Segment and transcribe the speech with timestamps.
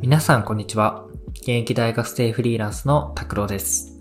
[0.00, 1.04] 皆さんこんにちは。
[1.42, 3.98] 現役大学生フリーランスの拓郎です。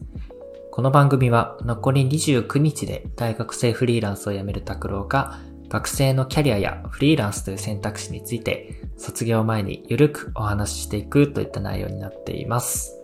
[0.72, 12.98] この番組は残り29日で大学生フリーランスを辞める拓郎が学生のキャリアやフリーランスという選択肢について卒業前にゆるくお話ししていくといった内容になっています。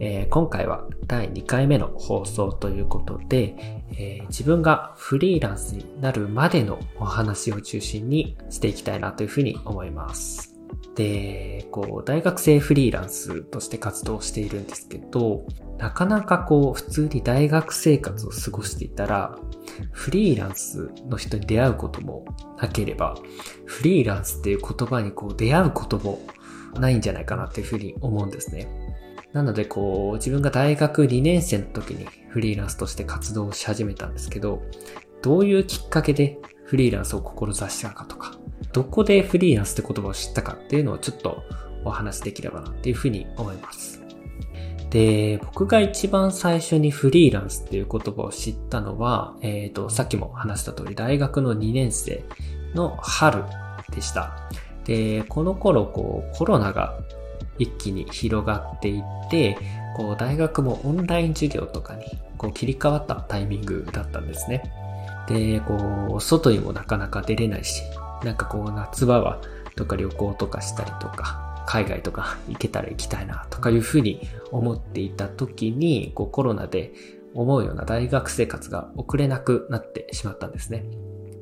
[0.00, 3.54] えー、今回は第2回目の放送ということで、
[3.92, 10.49] えー、自分がフリーランスになるまでのお話を中心にしていきたいなというふうに思います。
[11.00, 15.46] で、こう、大学生フリーランスとして活動しているんですけど、
[15.78, 19.34] なかなかこう、普通に大学生活を過ごしていたら、
[19.92, 22.26] フリーランスの人に出会うことも
[22.58, 23.14] なければ、
[23.64, 26.20] フリーランスっていう言葉にこう、出会うことも
[26.78, 28.68] ないんじゃないかなっていうふうに思うんですね。
[29.32, 34.60] なのでこう、自分が大学2年生の時にフリーランスとして活動し始めたんですけど、
[35.22, 38.39] どういうきっかけでフリーランスを志したかとか、
[38.72, 41.42] どこでフリーランスって言葉を知ったかっていうのをちょっと
[41.84, 44.00] お話しできればなっていうふうに思います。
[44.90, 52.24] で、僕が一番最初にフリーランスっていう言葉を知ったのは、えっ、ー、と、さっきも話した通り大学の2年生
[52.74, 53.44] の春
[53.94, 54.48] でした。
[54.84, 56.98] で、この頃こうコロナが
[57.58, 59.56] 一気に広がっていって、
[59.96, 62.04] こう大学もオンライン授業とかに
[62.36, 64.72] こう切り替わったタイミングだったんですね。
[65.28, 67.82] で、こう、外にもなかなか出れないし、
[68.24, 69.40] なんかこう夏場は
[69.76, 76.92] とか旅行とかしたりとか、海外とか行けたら行きたいなとかいうふうに思っていた時に、こうコロナで
[77.34, 80.84] 思うような大学生活が送れなくなってしまったんですね。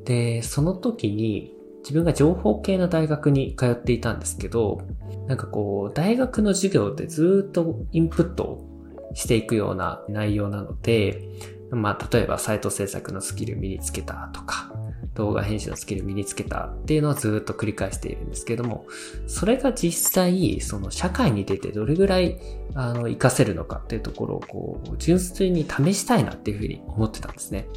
[0.05, 4.81] で、その時に自分が情報系の大学に通っていたんですけど、
[5.27, 11.23] なんかこう、大学の授業でずっとインプットをしていくような内容なので、
[11.71, 14.73] まあ、例えばサイト制作のスキル身につけたとか、
[15.19, 18.85] 動画編集のスキル身につけたっていうのをずっと繰り返しているんですけども、
[19.27, 22.39] それが実際、その社会に出てどれぐらい、
[22.73, 27.67] あの、活かせるのかっていうところを、こう、純粋に試したいなっていうふうに思ってたんですね。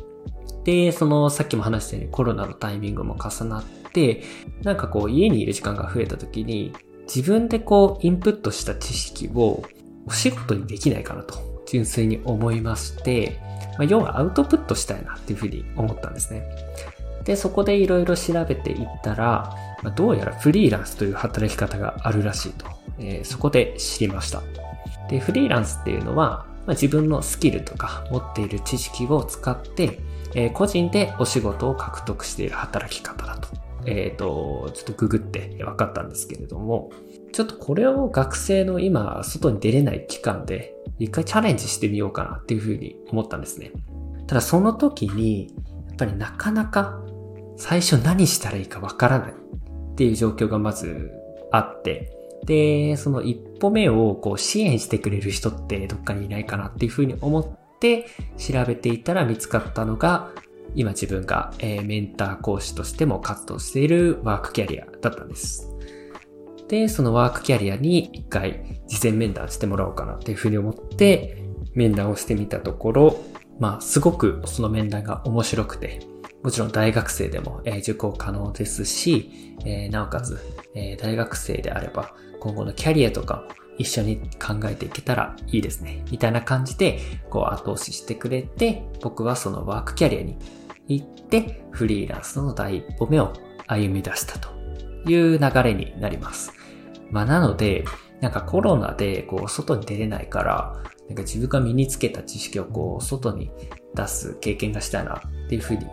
[0.63, 4.23] で、その、さっきも話したようにコロナのタイミングも重なって、
[4.63, 6.73] なんかこう、家にいる時間が増えた時に、
[7.13, 9.65] 自分でこう、インプットした知識を
[10.07, 13.41] お仕事にできないかなと、純粋に思いまして、
[13.79, 16.45] まあ、要はアウトプットしたいなっていうふうに思ったんですね。
[17.25, 22.67] で、そこでいろいろ調べていったら、ま、どうやらフリーランスという働き方があるらしいと、
[22.99, 24.43] えー、そこで知りました。
[25.09, 29.99] で、フリーランスっていうのは、まあ、自分のスキルとか持っている知識を使って、
[30.35, 33.49] えー、個人でお仕事を獲得している働き方だと。
[33.85, 36.91] えっ、ー、と、ちょっとググって分かったんですけれども、
[37.33, 43.73] ちょっとこれを学生の今、外に出れない期間で、一回チャレンジしてみようかなっていうふうに思ったんですね。
[44.27, 45.55] ただその時に、
[45.89, 47.03] やっぱりなかなか
[47.57, 51.13] 最初何したらいいかわからないっていう状況がまず
[51.51, 57.49] あって、で、その一歩目をこう支援してくれる人ってどっかにいないかなっていうふうに思っ
[57.79, 60.31] て調べていたら見つかったのが、
[60.75, 65.69] 今自分が、え、メンター講師としても活動しているワークキャリアだったんです。
[66.69, 73.17] で、そのワークキャリアに一回事前面談してもらおうかなっていうふうに思って面談をしてみたところ、
[73.59, 76.01] まあすごくその面談が面白くて、
[76.43, 80.39] もちろん大学生でも、え、受講可能ですし、え、なおかつ、
[80.75, 83.43] え、大学生であれば今後のキャリアとかも
[83.79, 86.05] 一緒に考えていけたらいいですね。
[86.11, 86.99] みたいな感じで、
[87.31, 90.37] こう後押ししてくれて、僕はそのワークキャリアに
[90.89, 93.33] 行って、フリーランスの第一歩目を
[93.69, 94.49] 歩み出したと
[95.09, 96.53] いう流れになります。
[97.11, 97.85] まあなので、
[98.21, 103.51] なんかコロナでこう外に出れないから、なんか自分が身につけた知識をこう外に
[103.95, 105.87] 出す経験がしたいなっていうふうに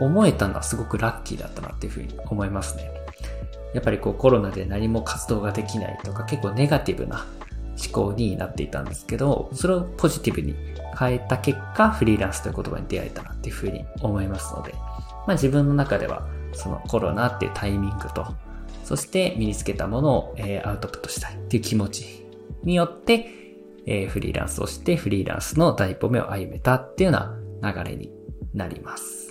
[0.00, 2.90] 思えたのはすごくラッキーだったなっていうふうに思いますね。
[3.74, 7.24] やっぱりこうコロナで何も活動ができないとか結構ネガティブな
[7.82, 10.54] 思考になっていたんですけど、それをポジティブに
[10.98, 18.34] 変えた結果、フリーランスという言葉に出会えたなっていうふうに思いますので、まあ自分の中ではそのコロナっていうタイミングと、
[18.84, 22.26] そして身につけたものを、え、アウトプットしたいっていう気持ち
[22.64, 23.30] によって、
[23.86, 27.18] え、フリーランスをしてフリーランスの第一歩目を歩めたっていうよ
[27.62, 28.10] うな流れに
[28.52, 29.29] なります。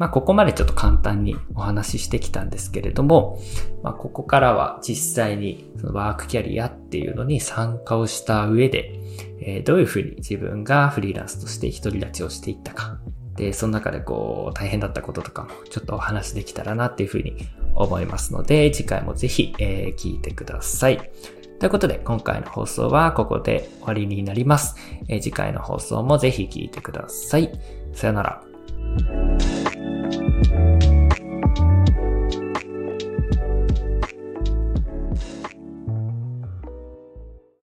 [0.00, 3.38] まあ、ここまでちょっと簡単にお話ししてきたんですけれども、
[3.82, 8.98] まあ、ここからは実際にそのワークキャリアっていうのに参加をした上で、
[9.42, 12.98] えー、どういうふうに自分がフリーランスとして独り立ちをしていったか。
[13.36, 17.36] で、その中でこう、大変だったこととかもちょっとお話できたらなっていうふうに
[17.74, 21.10] 思いますので、次回もぜひ、えー、聞いてください。
[21.58, 24.76] ということで、今回の放送はここで終わりになります。
[25.08, 27.52] えー、次回の放送もぜひ聞いてください。
[27.92, 28.49] さよなら。